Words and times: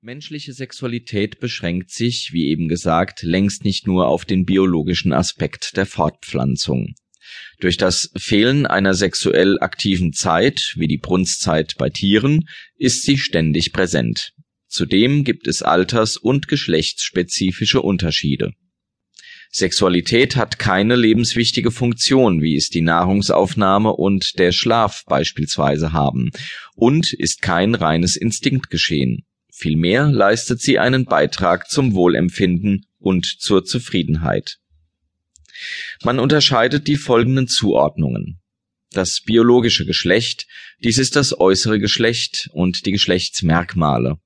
Menschliche 0.00 0.52
Sexualität 0.52 1.40
beschränkt 1.40 1.90
sich, 1.90 2.30
wie 2.32 2.46
eben 2.46 2.68
gesagt, 2.68 3.24
längst 3.24 3.64
nicht 3.64 3.88
nur 3.88 4.06
auf 4.06 4.24
den 4.24 4.44
biologischen 4.44 5.12
Aspekt 5.12 5.76
der 5.76 5.86
Fortpflanzung. 5.86 6.94
Durch 7.58 7.78
das 7.78 8.12
Fehlen 8.16 8.64
einer 8.64 8.94
sexuell 8.94 9.58
aktiven 9.58 10.12
Zeit, 10.12 10.74
wie 10.76 10.86
die 10.86 10.98
Brunstzeit 10.98 11.74
bei 11.78 11.90
Tieren, 11.90 12.48
ist 12.76 13.02
sie 13.02 13.18
ständig 13.18 13.72
präsent. 13.72 14.34
Zudem 14.68 15.24
gibt 15.24 15.48
es 15.48 15.62
alters- 15.62 16.16
und 16.16 16.46
geschlechtsspezifische 16.46 17.82
Unterschiede. 17.82 18.52
Sexualität 19.50 20.36
hat 20.36 20.60
keine 20.60 20.94
lebenswichtige 20.94 21.72
Funktion, 21.72 22.40
wie 22.40 22.54
es 22.54 22.68
die 22.68 22.82
Nahrungsaufnahme 22.82 23.94
und 23.94 24.38
der 24.38 24.52
Schlaf 24.52 25.02
beispielsweise 25.06 25.92
haben, 25.92 26.30
und 26.76 27.12
ist 27.12 27.42
kein 27.42 27.74
reines 27.74 28.14
Instinktgeschehen. 28.14 29.24
Vielmehr 29.60 30.06
leistet 30.06 30.60
sie 30.60 30.78
einen 30.78 31.04
Beitrag 31.04 31.68
zum 31.68 31.92
Wohlempfinden 31.92 32.86
und 33.00 33.26
zur 33.26 33.64
Zufriedenheit. 33.64 34.58
Man 36.04 36.20
unterscheidet 36.20 36.86
die 36.86 36.94
folgenden 36.94 37.48
Zuordnungen. 37.48 38.40
Das 38.92 39.20
biologische 39.20 39.84
Geschlecht, 39.84 40.46
dies 40.84 40.98
ist 40.98 41.16
das 41.16 41.36
äußere 41.36 41.80
Geschlecht 41.80 42.48
und 42.52 42.86
die 42.86 42.92
Geschlechtsmerkmale. 42.92 44.20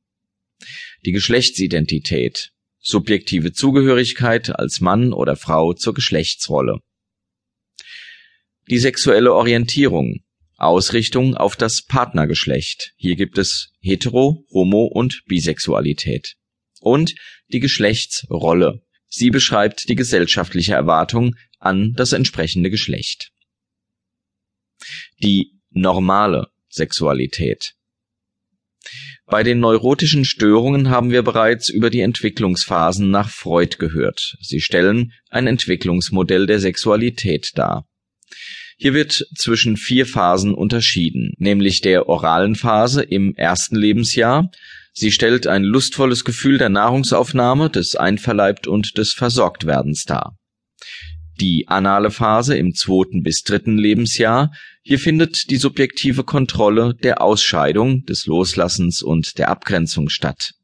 Die 1.06 1.12
Geschlechtsidentität, 1.12 2.50
subjektive 2.78 3.54
Zugehörigkeit 3.54 4.54
als 4.54 4.82
Mann 4.82 5.14
oder 5.14 5.36
Frau 5.36 5.72
zur 5.72 5.94
Geschlechtsrolle. 5.94 6.80
Die 8.68 8.78
sexuelle 8.78 9.32
Orientierung, 9.32 10.20
Ausrichtung 10.62 11.34
auf 11.34 11.56
das 11.56 11.82
Partnergeschlecht. 11.82 12.92
Hier 12.96 13.16
gibt 13.16 13.38
es 13.38 13.72
Hetero, 13.80 14.44
Homo 14.50 14.84
und 14.86 15.22
Bisexualität. 15.26 16.34
Und 16.80 17.14
die 17.48 17.60
Geschlechtsrolle. 17.60 18.82
Sie 19.08 19.30
beschreibt 19.30 19.88
die 19.88 19.94
gesellschaftliche 19.94 20.74
Erwartung 20.74 21.34
an 21.58 21.92
das 21.94 22.12
entsprechende 22.12 22.70
Geschlecht. 22.70 23.30
Die 25.22 25.52
normale 25.70 26.48
Sexualität. 26.68 27.74
Bei 29.26 29.42
den 29.42 29.60
neurotischen 29.60 30.24
Störungen 30.24 30.90
haben 30.90 31.10
wir 31.10 31.22
bereits 31.22 31.68
über 31.68 31.90
die 31.90 32.00
Entwicklungsphasen 32.00 33.10
nach 33.10 33.30
Freud 33.30 33.76
gehört. 33.78 34.36
Sie 34.40 34.60
stellen 34.60 35.12
ein 35.30 35.46
Entwicklungsmodell 35.46 36.46
der 36.46 36.58
Sexualität 36.58 37.52
dar. 37.54 37.86
Hier 38.82 38.94
wird 38.94 39.28
zwischen 39.36 39.76
vier 39.76 40.06
Phasen 40.06 40.52
unterschieden, 40.54 41.34
nämlich 41.38 41.82
der 41.82 42.08
oralen 42.08 42.56
Phase 42.56 43.00
im 43.04 43.32
ersten 43.36 43.76
Lebensjahr. 43.76 44.50
Sie 44.92 45.12
stellt 45.12 45.46
ein 45.46 45.62
lustvolles 45.62 46.24
Gefühl 46.24 46.58
der 46.58 46.68
Nahrungsaufnahme, 46.68 47.70
des 47.70 47.94
Einverleibt 47.94 48.66
und 48.66 48.98
des 48.98 49.12
Versorgtwerdens 49.12 50.02
dar. 50.02 50.36
Die 51.40 51.68
anale 51.68 52.10
Phase 52.10 52.56
im 52.56 52.74
zweiten 52.74 53.22
bis 53.22 53.44
dritten 53.44 53.78
Lebensjahr. 53.78 54.50
Hier 54.82 54.98
findet 54.98 55.48
die 55.50 55.58
subjektive 55.58 56.24
Kontrolle 56.24 56.96
der 57.04 57.22
Ausscheidung, 57.22 58.04
des 58.06 58.26
Loslassens 58.26 59.00
und 59.00 59.38
der 59.38 59.48
Abgrenzung 59.48 60.08
statt. 60.08 60.54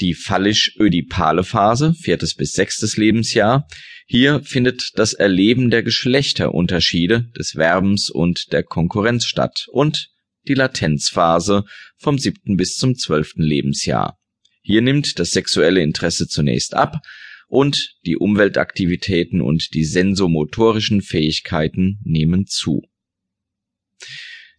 Die 0.00 0.14
phallisch-ödipale 0.14 1.42
Phase, 1.42 1.94
viertes 1.94 2.34
bis 2.34 2.52
sechstes 2.52 2.96
Lebensjahr. 2.96 3.66
Hier 4.06 4.42
findet 4.44 4.92
das 4.94 5.12
Erleben 5.12 5.70
der 5.70 5.82
Geschlechterunterschiede, 5.82 7.30
des 7.36 7.56
Werbens 7.56 8.08
und 8.08 8.52
der 8.52 8.62
Konkurrenz 8.62 9.26
statt 9.26 9.66
und 9.70 10.08
die 10.46 10.54
Latenzphase 10.54 11.64
vom 11.96 12.18
siebten 12.18 12.56
bis 12.56 12.76
zum 12.76 12.96
zwölften 12.96 13.42
Lebensjahr. 13.42 14.18
Hier 14.62 14.82
nimmt 14.82 15.18
das 15.18 15.30
sexuelle 15.30 15.82
Interesse 15.82 16.28
zunächst 16.28 16.74
ab 16.74 17.00
und 17.48 17.94
die 18.06 18.16
Umweltaktivitäten 18.16 19.40
und 19.40 19.74
die 19.74 19.84
sensomotorischen 19.84 21.02
Fähigkeiten 21.02 21.98
nehmen 22.04 22.46
zu. 22.46 22.82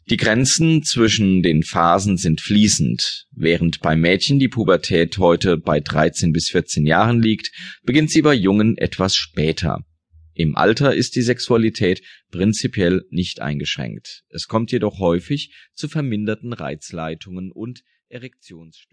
Die 0.10 0.18
Grenzen 0.18 0.82
zwischen 0.82 1.44
den 1.44 1.62
Phasen 1.62 2.18
sind 2.18 2.42
fließend. 2.42 3.28
Während 3.32 3.80
bei 3.82 3.96
Mädchen 3.96 4.40
die 4.40 4.48
Pubertät 4.48 5.20
heute 5.20 5.56
bei 5.56 5.80
13 5.80 6.32
bis 6.32 6.50
14 6.50 6.88
Jahren 6.88 7.22
liegt, 7.22 7.52
beginnt 7.84 8.10
sie 8.10 8.24
bei 8.24 8.34
Jungen 8.34 8.76
etwas 8.76 9.16
später. 9.16 9.86
Im 10.34 10.56
Alter 10.56 10.96
ist 10.96 11.16
die 11.16 11.22
Sexualität 11.22 12.02
prinzipiell 12.32 13.04
nicht 13.12 13.40
eingeschränkt. 13.40 14.24
Es 14.30 14.48
kommt 14.48 14.72
jedoch 14.72 14.98
häufig 14.98 15.54
zu 15.76 15.88
verminderten 15.88 16.54
Reizleitungen 16.54 17.52
und 17.52 17.84
Erektionsstörungen 18.08 18.88